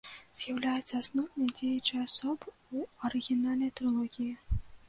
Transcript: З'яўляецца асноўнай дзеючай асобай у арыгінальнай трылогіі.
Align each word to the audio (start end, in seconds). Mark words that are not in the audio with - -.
З'яўляецца 0.39 0.93
асноўнай 1.01 1.51
дзеючай 1.59 1.99
асобай 2.07 2.53
у 2.81 2.89
арыгінальнай 3.11 3.73
трылогіі. 3.81 4.33